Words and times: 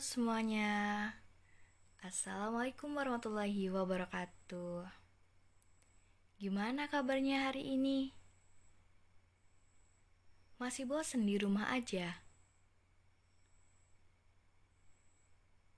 semuanya, 0.00 1.12
Assalamualaikum 2.00 2.96
warahmatullahi 2.96 3.68
wabarakatuh. 3.68 4.88
Gimana 6.40 6.88
kabarnya 6.88 7.52
hari 7.52 7.76
ini? 7.76 8.08
Masih 10.56 10.88
bosen 10.88 11.28
di 11.28 11.36
rumah 11.36 11.68
aja? 11.68 12.16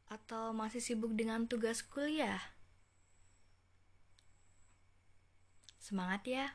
Atau 0.07 0.54
masih 0.54 0.79
sibuk 0.79 1.18
dengan 1.18 1.50
tugas 1.50 1.82
kuliah? 1.82 2.54
Semangat 5.82 6.23
ya! 6.30 6.46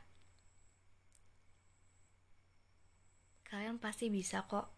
Kalian 3.44 3.76
pasti 3.76 4.08
bisa 4.08 4.48
kok. 4.48 4.77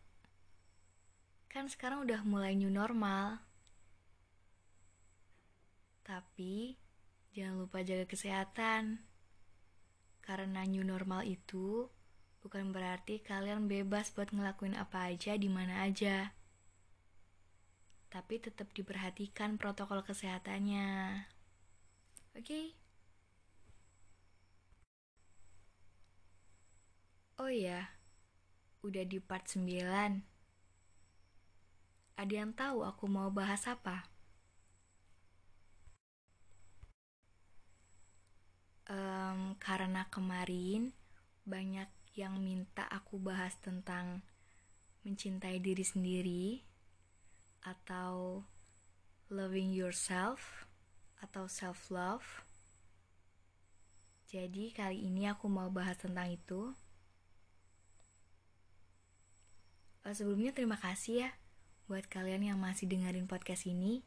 Kan 1.49 1.65
sekarang 1.65 2.05
udah 2.05 2.21
mulai 2.21 2.53
new 2.53 2.69
normal. 2.69 3.41
Tapi 6.05 6.77
jangan 7.33 7.65
lupa 7.65 7.81
jaga 7.81 8.05
kesehatan. 8.05 9.01
Karena 10.21 10.61
new 10.69 10.85
normal 10.85 11.25
itu 11.25 11.89
bukan 12.45 12.69
berarti 12.69 13.25
kalian 13.25 13.65
bebas 13.65 14.13
buat 14.13 14.29
ngelakuin 14.29 14.77
apa 14.77 15.09
aja 15.09 15.33
di 15.33 15.49
mana 15.49 15.89
aja. 15.89 16.37
Tapi 18.13 18.37
tetap 18.37 18.69
diperhatikan 18.73 19.57
protokol 19.57 20.05
kesehatannya. 20.05 21.25
Oke? 22.37 22.45
Okay? 22.45 22.65
Oh 27.39 27.47
iya, 27.47 27.95
udah 28.83 29.07
di 29.07 29.17
part 29.17 29.47
9. 29.47 30.38
Ada 32.19 32.43
yang 32.43 32.51
tahu 32.51 32.83
aku 32.83 33.07
mau 33.07 33.31
bahas 33.31 33.63
apa? 33.63 34.03
Um, 38.91 39.55
karena 39.55 40.03
kemarin 40.11 40.91
banyak 41.47 41.87
yang 42.19 42.35
minta 42.43 42.83
aku 42.91 43.15
bahas 43.23 43.55
tentang 43.63 44.19
mencintai 45.07 45.63
diri 45.63 45.85
sendiri 45.87 46.59
atau 47.63 48.43
loving 49.31 49.71
yourself 49.71 50.67
atau 51.23 51.47
self 51.47 51.87
love. 51.87 52.43
Jadi 54.27 54.75
kali 54.75 55.07
ini 55.07 55.31
aku 55.31 55.47
mau 55.47 55.71
bahas 55.71 55.95
tentang 55.95 56.27
itu. 56.35 56.75
Uh, 60.03 60.11
sebelumnya 60.11 60.51
terima 60.51 60.75
kasih 60.75 61.23
ya 61.23 61.31
Buat 61.89 62.05
kalian 62.05 62.45
yang 62.45 62.61
masih 62.61 62.85
dengerin 62.85 63.25
podcast 63.25 63.65
ini, 63.65 64.05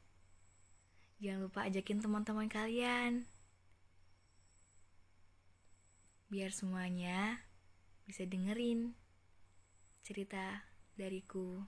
jangan 1.19 1.51
lupa 1.51 1.67
ajakin 1.67 1.99
teman-teman 1.99 2.47
kalian. 2.47 3.27
Biar 6.31 6.55
semuanya 6.55 7.43
bisa 8.07 8.23
dengerin 8.23 8.95
cerita 10.07 10.63
dariku. 10.95 11.67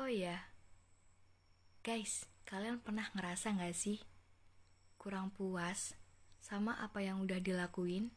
Oh 0.00 0.08
ya, 0.08 0.48
guys, 1.84 2.24
kalian 2.48 2.80
pernah 2.80 3.12
ngerasa 3.12 3.52
gak 3.52 3.76
sih 3.76 4.00
kurang 4.96 5.28
puas 5.28 5.92
sama 6.40 6.72
apa 6.80 7.04
yang 7.04 7.20
udah 7.20 7.36
dilakuin? 7.36 8.16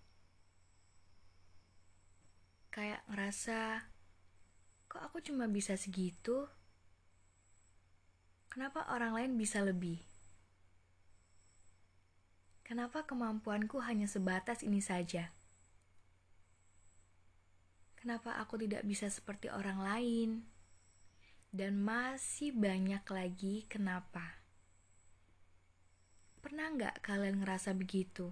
Kayak 2.71 3.03
ngerasa 3.11 3.83
kok 4.87 5.03
aku 5.03 5.19
cuma 5.19 5.51
bisa 5.51 5.75
segitu? 5.75 6.47
Kenapa 8.47 8.87
orang 8.91 9.15
lain 9.15 9.31
bisa 9.35 9.59
lebih? 9.59 9.99
Kenapa 12.63 13.03
kemampuanku 13.03 13.83
hanya 13.83 14.07
sebatas 14.07 14.63
ini 14.63 14.79
saja? 14.79 15.35
Kenapa 17.99 18.39
aku 18.39 18.55
tidak 18.55 18.87
bisa 18.87 19.11
seperti 19.11 19.51
orang 19.51 19.79
lain? 19.83 20.29
Dan 21.51 21.83
masih 21.83 22.55
banyak 22.55 23.03
lagi 23.11 23.67
kenapa. 23.67 24.39
Pernah 26.39 26.71
nggak 26.71 27.03
kalian 27.03 27.43
ngerasa 27.43 27.75
begitu 27.75 28.31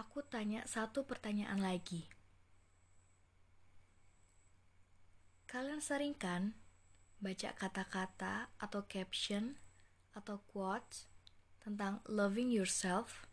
Aku 0.00 0.24
tanya 0.24 0.64
satu 0.64 1.04
pertanyaan 1.04 1.60
lagi. 1.60 2.08
Kalian 5.44 5.84
sering 5.84 6.16
kan 6.16 6.56
baca 7.20 7.52
kata-kata 7.52 8.48
atau 8.56 8.80
caption 8.88 9.60
atau 10.16 10.40
quotes 10.48 11.04
tentang 11.60 12.00
loving 12.08 12.48
yourself 12.48 13.28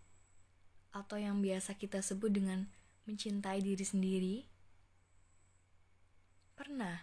atau 0.92 1.16
yang 1.16 1.40
biasa 1.40 1.80
kita 1.80 2.04
sebut 2.04 2.36
dengan 2.36 2.68
mencintai 3.08 3.64
diri 3.64 3.86
sendiri? 3.88 4.36
Pernah? 6.60 7.00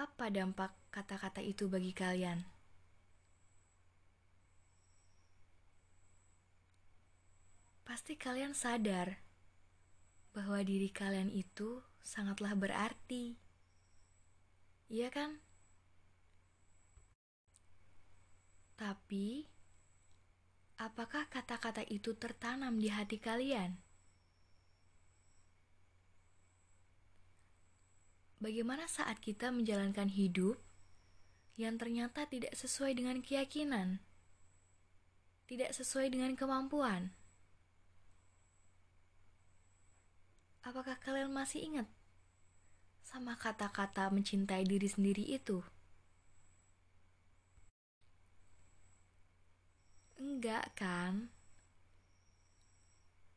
Apa 0.00 0.32
dampak 0.32 0.72
kata-kata 0.88 1.44
itu 1.44 1.68
bagi 1.68 1.92
kalian? 1.92 2.55
Pasti 7.96 8.12
kalian 8.12 8.52
sadar 8.52 9.24
bahwa 10.36 10.60
diri 10.60 10.92
kalian 10.92 11.32
itu 11.32 11.80
sangatlah 12.04 12.52
berarti. 12.52 13.40
Iya 14.92 15.08
kan? 15.08 15.40
Tapi, 18.76 19.48
apakah 20.76 21.24
kata-kata 21.32 21.88
itu 21.88 22.12
tertanam 22.12 22.76
di 22.76 22.92
hati 22.92 23.16
kalian? 23.16 23.80
Bagaimana 28.44 28.84
saat 28.92 29.24
kita 29.24 29.48
menjalankan 29.48 30.12
hidup 30.12 30.60
yang 31.56 31.80
ternyata 31.80 32.28
tidak 32.28 32.52
sesuai 32.52 32.92
dengan 32.92 33.24
keyakinan, 33.24 34.04
tidak 35.48 35.72
sesuai 35.72 36.12
dengan 36.12 36.36
kemampuan? 36.36 37.16
Apakah 40.66 40.98
kalian 40.98 41.30
masih 41.30 41.62
ingat 41.62 41.86
sama 43.06 43.38
kata-kata 43.38 44.10
mencintai 44.10 44.66
diri 44.66 44.90
sendiri 44.90 45.22
itu? 45.22 45.62
Enggak 50.18 50.74
kan? 50.74 51.30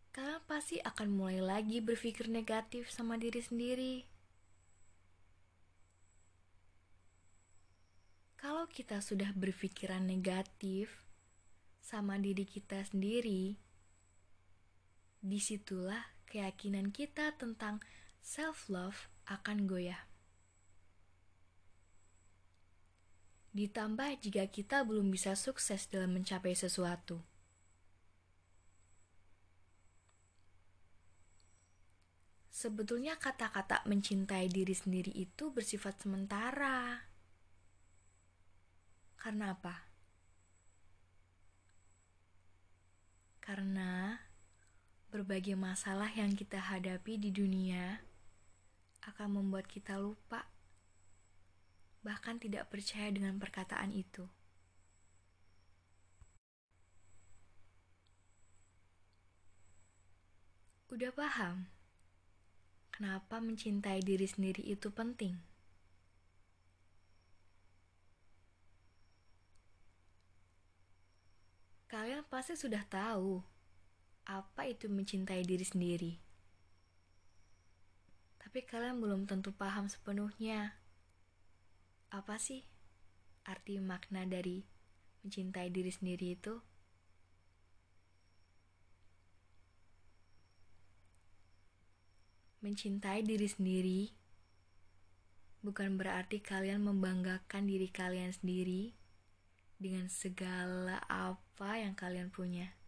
Kalian 0.09 0.41
pasti 0.49 0.81
akan 0.81 1.13
mulai 1.13 1.37
lagi 1.37 1.85
berpikir 1.85 2.33
negatif 2.33 2.89
sama 2.89 3.13
diri 3.21 3.45
sendiri. 3.45 4.09
Kalau 8.41 8.65
kita 8.65 9.05
sudah 9.05 9.29
berpikiran 9.37 10.01
negatif 10.01 11.05
sama 11.77 12.17
diri 12.17 12.49
kita 12.49 12.81
sendiri, 12.89 13.53
di 15.21 15.37
situlah 15.37 16.18
keyakinan 16.29 16.93
kita 16.93 17.33
tentang 17.41 17.81
self-love 18.21 19.09
akan 19.25 19.65
goyah. 19.65 20.05
Ditambah 23.49 24.21
jika 24.21 24.45
kita 24.45 24.85
belum 24.85 25.09
bisa 25.09 25.33
sukses 25.33 25.89
dalam 25.89 26.13
mencapai 26.13 26.53
sesuatu. 26.53 27.25
Sebetulnya 32.53 33.17
kata-kata 33.17 33.87
mencintai 33.89 34.51
diri 34.51 34.75
sendiri 34.75 35.15
itu 35.15 35.49
bersifat 35.49 35.97
sementara. 36.03 37.07
Karena 39.17 39.55
apa? 39.55 39.75
Karena 43.39 44.19
berbagai 45.09 45.57
masalah 45.57 46.09
yang 46.13 46.37
kita 46.37 46.61
hadapi 46.61 47.17
di 47.17 47.33
dunia 47.33 48.01
akan 49.05 49.41
membuat 49.41 49.65
kita 49.65 49.97
lupa, 49.97 50.45
bahkan 52.05 52.37
tidak 52.37 52.69
percaya 52.69 53.09
dengan 53.09 53.41
perkataan 53.41 53.89
itu. 53.89 54.29
Udah 60.89 61.13
paham 61.13 61.69
kenapa 62.93 63.37
mencintai 63.37 64.01
diri 64.01 64.25
sendiri 64.25 64.65
itu 64.65 64.89
penting? 64.89 65.49
pasti 72.29 72.53
sudah 72.53 72.85
tahu 72.85 73.41
apa 74.25 74.67
itu 74.67 74.89
mencintai 74.89 75.45
diri 75.45 75.63
sendiri. 75.63 76.13
Tapi 78.41 78.65
kalian 78.65 78.97
belum 78.97 79.29
tentu 79.29 79.53
paham 79.53 79.85
sepenuhnya. 79.85 80.73
Apa 82.09 82.41
sih 82.41 82.65
arti 83.45 83.77
makna 83.77 84.25
dari 84.25 84.65
mencintai 85.21 85.69
diri 85.69 85.93
sendiri 85.93 86.33
itu? 86.33 86.57
Mencintai 92.65 93.21
diri 93.21 93.47
sendiri 93.47 94.01
bukan 95.59 95.99
berarti 95.99 96.39
kalian 96.39 96.87
membanggakan 96.87 97.67
diri 97.67 97.91
kalian 97.91 98.31
sendiri 98.31 98.95
dengan 99.75 100.07
segala 100.07 101.03
apa 101.07 101.79
yang 101.79 101.95
kalian 101.95 102.31
punya. 102.31 102.78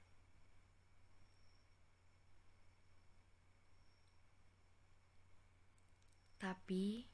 Tapi, 6.52 7.08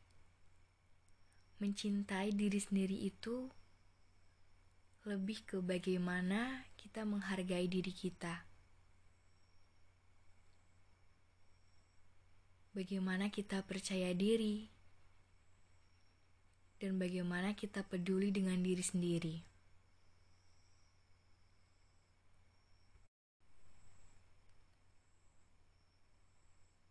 mencintai 1.61 2.33
diri 2.33 2.57
sendiri 2.57 3.05
itu 3.05 3.45
lebih 5.05 5.45
ke 5.45 5.61
bagaimana 5.61 6.65
kita 6.73 7.05
menghargai 7.05 7.69
diri 7.69 7.93
kita. 7.93 8.49
Bagaimana 12.73 13.29
kita 13.29 13.61
percaya 13.61 14.09
diri, 14.17 14.73
dan 16.81 16.97
bagaimana 16.97 17.53
kita 17.53 17.85
peduli 17.85 18.33
dengan 18.33 18.57
diri 18.57 18.81
sendiri. 18.81 19.45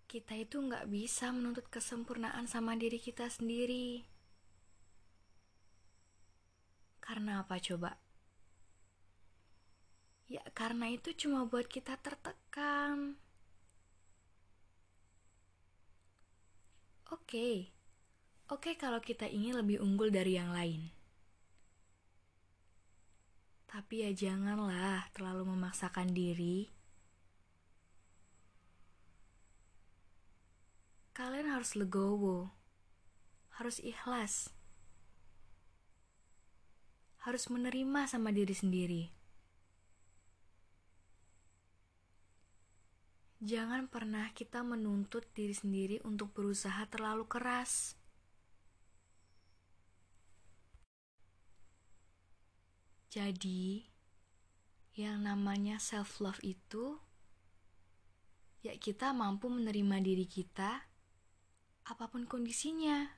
Kita 0.07 0.39
itu 0.39 0.63
nggak 0.63 0.87
bisa 0.87 1.35
menuntut 1.35 1.67
kesempurnaan 1.67 2.47
sama 2.47 2.79
diri 2.79 3.03
kita 3.03 3.27
sendiri. 3.27 4.07
Karena 7.03 7.43
apa 7.43 7.59
coba? 7.59 7.99
Ya 10.27 10.43
karena 10.55 10.91
itu 10.91 11.15
cuma 11.15 11.47
buat 11.47 11.67
kita 11.67 11.99
tertekan. 12.03 13.19
Oke, 17.11 17.71
oke 18.51 18.75
kalau 18.75 18.99
kita 18.99 19.31
ingin 19.31 19.59
lebih 19.59 19.79
unggul 19.79 20.11
dari 20.11 20.35
yang 20.39 20.51
lain. 20.51 20.91
Tapi 23.71 24.07
ya 24.07 24.11
janganlah 24.11 25.11
terlalu 25.15 25.47
memaksakan 25.55 26.11
diri 26.11 26.76
kalian 31.17 31.49
harus 31.49 31.73
legowo, 31.73 32.53
harus 33.57 33.81
ikhlas, 33.81 34.53
harus 37.25 37.49
menerima 37.49 38.05
sama 38.05 38.37
diri 38.37 38.53
sendiri. 38.53 39.03
Jangan 43.41 43.89
pernah 43.89 44.29
kita 44.37 44.61
menuntut 44.61 45.25
diri 45.33 45.57
sendiri 45.57 46.05
untuk 46.05 46.37
berusaha 46.37 46.85
terlalu 46.93 47.25
keras. 47.25 47.97
Jadi, 53.09 53.89
yang 54.93 55.25
namanya 55.25 55.81
self-love 55.81 56.45
itu, 56.45 57.01
ya, 58.61 58.77
kita 58.77 59.17
mampu 59.17 59.49
menerima 59.49 59.97
diri 60.05 60.29
kita 60.29 60.85
apa 61.87 62.11
pun 62.11 62.27
kondisinya. 62.27 63.15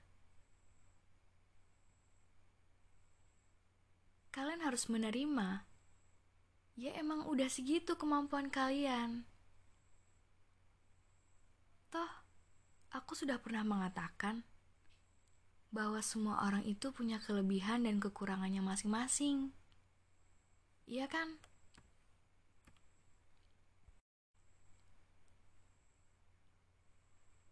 Kalian 4.28 4.60
harus 4.60 4.86
menerima. 4.92 5.64
Ya 6.78 6.94
emang 6.94 7.26
udah 7.26 7.48
segitu 7.50 7.96
kemampuan 7.98 8.52
kalian. 8.52 9.26
Toh, 11.88 12.12
aku 12.92 13.16
sudah 13.16 13.40
pernah 13.40 13.64
mengatakan 13.64 14.44
bahwa 15.72 15.98
semua 16.04 16.44
orang 16.44 16.62
itu 16.68 16.92
punya 16.92 17.18
kelebihan 17.18 17.88
dan 17.88 17.98
kekurangannya 17.98 18.60
masing-masing. 18.60 19.50
Iya 20.86 21.08
kan? 21.08 21.40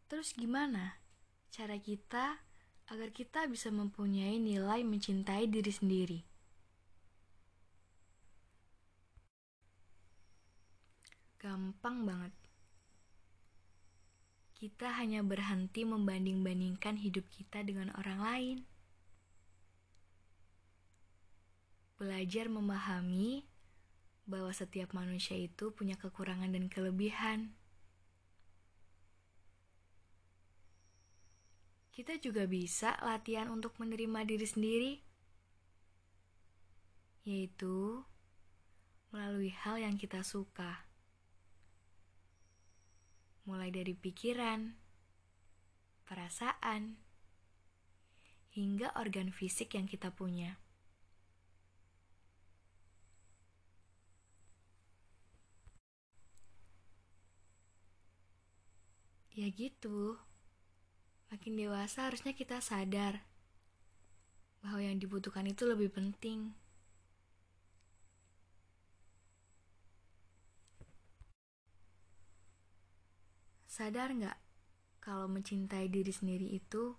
Terus 0.07 0.33
gimana? 0.39 1.06
Cara 1.57 1.81
kita 1.81 2.37
agar 2.93 3.09
kita 3.17 3.49
bisa 3.49 3.73
mempunyai 3.73 4.37
nilai 4.37 4.85
mencintai 4.85 5.49
diri 5.49 5.73
sendiri. 5.73 6.21
Gampang 11.41 12.05
banget. 12.05 12.35
Kita 14.61 15.01
hanya 15.01 15.25
berhenti 15.25 15.89
membanding-bandingkan 15.89 17.01
hidup 17.01 17.25
kita 17.33 17.65
dengan 17.65 17.89
orang 17.97 18.21
lain. 18.21 18.57
Belajar 21.97 22.53
memahami 22.53 23.49
bahwa 24.29 24.53
setiap 24.53 24.93
manusia 24.93 25.41
itu 25.41 25.73
punya 25.73 25.97
kekurangan 25.97 26.53
dan 26.53 26.69
kelebihan. 26.69 27.57
Kita 31.97 32.21
juga 32.21 32.45
bisa 32.45 32.93
latihan 33.01 33.49
untuk 33.49 33.73
menerima 33.81 34.29
diri 34.29 34.45
sendiri, 34.45 34.93
yaitu 37.25 38.05
melalui 39.09 39.49
hal 39.49 39.81
yang 39.81 39.97
kita 39.97 40.21
suka, 40.21 40.85
mulai 43.49 43.73
dari 43.73 43.97
pikiran, 43.97 44.77
perasaan, 46.05 47.01
hingga 48.53 48.93
organ 48.93 49.33
fisik 49.33 49.73
yang 49.73 49.89
kita 49.89 50.13
punya. 50.13 50.61
Ya 59.33 59.49
gitu. 59.49 60.26
Makin 61.27 61.59
dewasa 61.59 62.07
harusnya 62.07 62.31
kita 62.33 62.63
sadar 62.63 63.27
bahwa 64.63 64.83
yang 64.83 64.99
dibutuhkan 64.99 65.47
itu 65.47 65.67
lebih 65.67 65.91
penting. 65.91 66.55
Sadar 73.67 74.15
nggak 74.15 74.39
kalau 75.05 75.29
mencintai 75.29 75.91
diri 75.93 76.09
sendiri 76.09 76.49
itu 76.57 76.97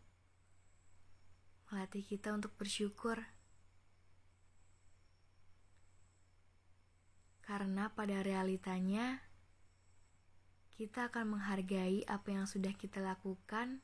melatih 1.68 2.06
kita 2.06 2.32
untuk 2.32 2.54
bersyukur? 2.56 3.20
Karena 7.44 7.90
pada 7.92 8.22
realitanya 8.22 9.24
kita 10.78 11.10
akan 11.10 11.40
menghargai 11.40 12.06
apa 12.06 12.30
yang 12.30 12.46
sudah 12.46 12.76
kita 12.78 13.02
lakukan 13.02 13.82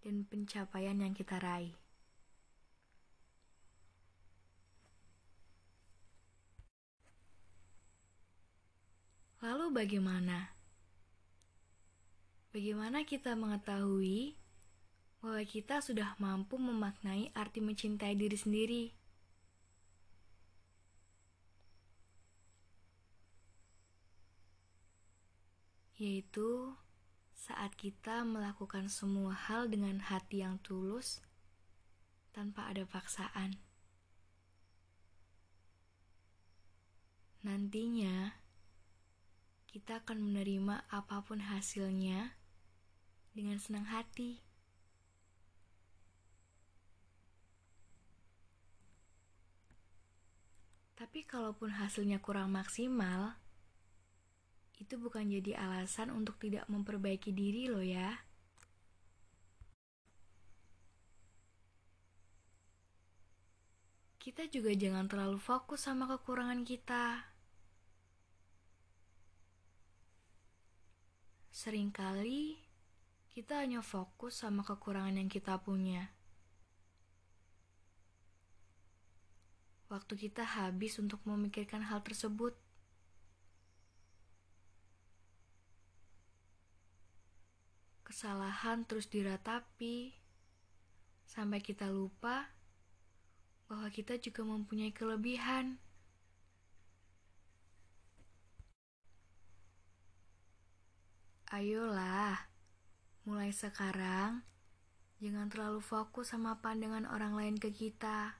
dan 0.00 0.24
pencapaian 0.24 0.96
yang 0.96 1.12
kita 1.12 1.36
raih. 1.36 1.76
Lalu 9.40 9.72
bagaimana? 9.72 10.52
Bagaimana 12.52 13.08
kita 13.08 13.32
mengetahui 13.32 14.36
bahwa 15.24 15.40
kita 15.48 15.80
sudah 15.80 16.12
mampu 16.20 16.60
memaknai 16.60 17.32
arti 17.32 17.64
mencintai 17.64 18.12
diri 18.20 18.36
sendiri? 18.36 18.84
Yaitu 25.96 26.76
saat 27.40 27.72
kita 27.72 28.20
melakukan 28.28 28.92
semua 28.92 29.32
hal 29.32 29.72
dengan 29.72 29.96
hati 29.96 30.44
yang 30.44 30.60
tulus 30.60 31.24
tanpa 32.36 32.68
ada 32.68 32.84
paksaan. 32.84 33.56
Nantinya, 37.40 38.36
kita 39.72 40.04
akan 40.04 40.20
menerima 40.20 40.84
apa 40.92 41.24
pun 41.24 41.40
hasilnya 41.40 42.36
dengan 43.32 43.56
senang 43.56 43.88
hati. 43.88 44.44
Tapi 50.92 51.24
kalaupun 51.24 51.80
hasilnya 51.80 52.20
kurang 52.20 52.52
maksimal, 52.52 53.40
itu 54.80 54.96
bukan 54.96 55.28
jadi 55.28 55.60
alasan 55.60 56.08
untuk 56.08 56.40
tidak 56.40 56.64
memperbaiki 56.72 57.36
diri 57.36 57.68
loh 57.68 57.84
ya. 57.84 58.16
Kita 64.16 64.48
juga 64.48 64.72
jangan 64.72 65.04
terlalu 65.04 65.36
fokus 65.36 65.84
sama 65.84 66.08
kekurangan 66.08 66.64
kita. 66.64 67.28
Seringkali 71.52 72.56
kita 73.36 73.60
hanya 73.60 73.84
fokus 73.84 74.40
sama 74.40 74.64
kekurangan 74.64 75.20
yang 75.20 75.28
kita 75.28 75.60
punya. 75.60 76.08
Waktu 79.92 80.14
kita 80.16 80.46
habis 80.46 80.96
untuk 80.96 81.20
memikirkan 81.28 81.84
hal 81.84 82.00
tersebut. 82.00 82.69
Kesalahan 88.20 88.84
terus 88.84 89.08
diratapi 89.08 90.12
sampai 91.24 91.64
kita 91.64 91.88
lupa 91.88 92.52
bahwa 93.64 93.88
kita 93.88 94.20
juga 94.20 94.44
mempunyai 94.44 94.92
kelebihan. 94.92 95.80
Ayolah, 101.48 102.44
mulai 103.24 103.56
sekarang 103.56 104.44
jangan 105.24 105.48
terlalu 105.48 105.80
fokus 105.80 106.36
sama 106.36 106.60
pandangan 106.60 107.08
orang 107.08 107.32
lain 107.32 107.56
ke 107.56 107.72
kita. 107.72 108.36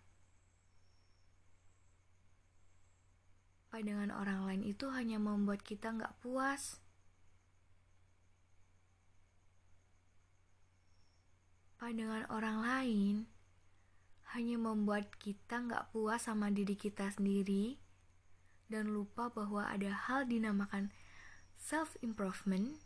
Pandangan 3.72 4.12
orang 4.12 4.44
lain 4.44 4.60
itu 4.60 4.92
hanya 4.92 5.16
membuat 5.16 5.64
kita 5.64 5.88
nggak 5.88 6.20
puas. 6.20 6.84
Pandangan 11.80 12.28
orang 12.28 12.60
lain 12.60 13.14
hanya 14.37 14.60
membuat 14.60 15.16
kita 15.16 15.64
nggak 15.64 15.96
puas 15.96 16.28
sama 16.28 16.52
diri 16.52 16.76
kita 16.76 17.08
sendiri 17.08 17.80
dan 18.68 18.92
lupa 18.92 19.32
bahwa 19.32 19.64
ada 19.64 19.88
hal 19.88 20.28
dinamakan 20.28 20.92
self-improvement 21.56 22.76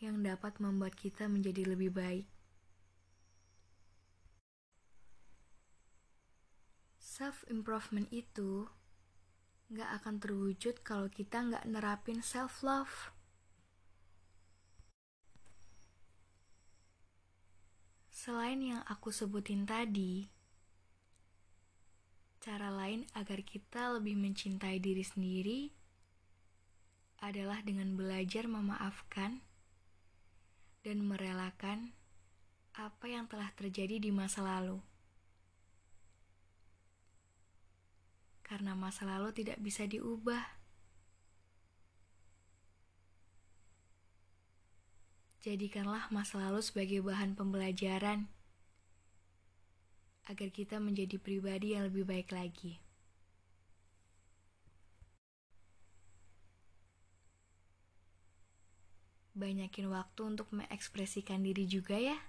yang 0.00 0.24
dapat 0.24 0.56
membuat 0.64 0.96
kita 0.96 1.28
menjadi 1.28 1.76
lebih 1.76 1.92
baik. 1.92 2.24
Self-improvement 6.96 8.08
itu 8.08 8.64
nggak 9.68 9.90
akan 10.00 10.16
terwujud 10.24 10.80
kalau 10.80 11.12
kita 11.12 11.44
nggak 11.44 11.68
nerapin 11.68 12.24
self-love. 12.24 13.12
Selain 18.20 18.60
yang 18.60 18.84
aku 18.84 19.08
sebutin 19.08 19.64
tadi, 19.64 20.28
Cara 22.40 22.72
lain 22.72 23.04
agar 23.12 23.44
kita 23.44 24.00
lebih 24.00 24.16
mencintai 24.16 24.80
diri 24.80 25.04
sendiri 25.04 25.68
adalah 27.20 27.60
dengan 27.60 27.92
belajar 28.00 28.48
memaafkan 28.48 29.44
dan 30.80 31.04
merelakan 31.04 31.92
apa 32.72 33.06
yang 33.12 33.28
telah 33.28 33.52
terjadi 33.52 34.00
di 34.00 34.08
masa 34.08 34.40
lalu. 34.40 34.80
Karena 38.40 38.72
masa 38.72 39.04
lalu 39.04 39.36
tidak 39.36 39.60
bisa 39.60 39.84
diubah. 39.84 40.59
Jadikanlah 45.40 46.12
masa 46.12 46.36
lalu 46.36 46.60
sebagai 46.60 47.00
bahan 47.00 47.32
pembelajaran 47.32 48.28
agar 50.28 50.48
kita 50.52 50.76
menjadi 50.76 51.16
pribadi 51.16 51.72
yang 51.72 51.88
lebih 51.88 52.04
baik 52.04 52.28
lagi. 52.28 52.76
Banyakin 59.32 59.88
waktu 59.88 60.20
untuk 60.28 60.52
mengekspresikan 60.52 61.40
diri 61.40 61.64
juga 61.64 61.96
ya. 61.96 62.20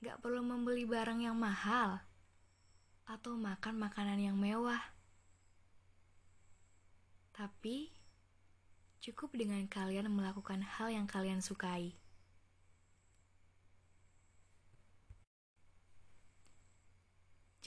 Gak 0.00 0.24
perlu 0.24 0.40
membeli 0.40 0.88
barang 0.88 1.20
yang 1.20 1.36
mahal 1.36 2.00
atau 3.04 3.36
makan 3.36 3.76
makanan 3.76 4.16
yang 4.16 4.40
mewah. 4.40 4.80
Tapi, 7.36 7.97
cukup 8.98 9.30
dengan 9.34 9.62
kalian 9.70 10.10
melakukan 10.10 10.62
hal 10.62 10.90
yang 10.90 11.06
kalian 11.06 11.38
sukai. 11.38 11.94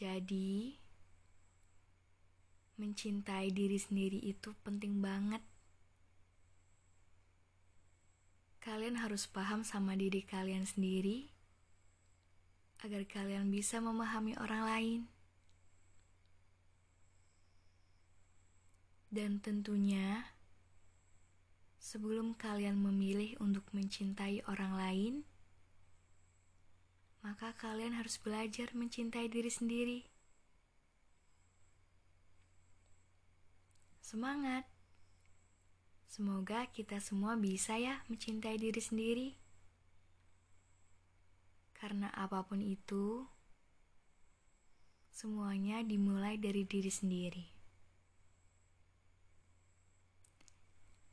Jadi, 0.02 0.82
mencintai 2.82 3.54
diri 3.54 3.78
sendiri 3.78 4.18
itu 4.18 4.58
penting 4.66 4.98
banget. 4.98 5.46
Kalian 8.66 8.98
harus 8.98 9.30
paham 9.30 9.62
sama 9.62 9.94
diri 9.94 10.26
kalian 10.26 10.66
sendiri 10.66 11.30
agar 12.82 13.06
kalian 13.06 13.54
bisa 13.54 13.78
memahami 13.78 14.34
orang 14.42 14.64
lain. 14.66 15.02
Dan 19.14 19.38
tentunya, 19.38 20.34
sebelum 21.92 22.40
kalian 22.40 22.80
memilih 22.80 23.36
untuk 23.44 23.68
mencintai 23.76 24.48
orang 24.48 24.80
lain, 24.80 25.14
maka 27.20 27.52
kalian 27.60 28.00
harus 28.00 28.16
belajar 28.16 28.72
mencintai 28.72 29.28
diri 29.28 29.52
sendiri. 29.52 30.00
Semangat! 34.00 34.64
Semoga 36.08 36.64
kita 36.72 37.04
semua 37.04 37.36
bisa 37.36 37.76
ya 37.76 38.00
mencintai 38.08 38.56
diri 38.56 38.80
sendiri. 38.80 39.30
Karena 41.76 42.08
apa 42.16 42.40
pun 42.48 42.64
itu, 42.64 43.28
semuanya 45.12 45.84
dimulai 45.84 46.40
dari 46.40 46.64
diri 46.64 46.92
sendiri. 46.92 47.61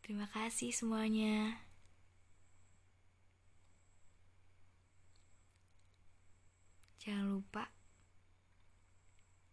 Terima 0.09 0.25
kasih 0.33 0.73
semuanya. 0.73 1.61
Jangan 6.97 7.37
lupa, 7.37 7.69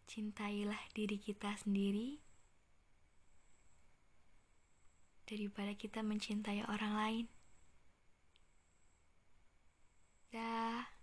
cintailah 0.08 0.80
diri 0.96 1.20
kita 1.20 1.52
sendiri 1.60 2.24
daripada 5.28 5.76
kita 5.76 6.00
mencintai 6.00 6.64
orang 6.64 6.92
lain. 6.96 7.26
Dah. 10.32 10.95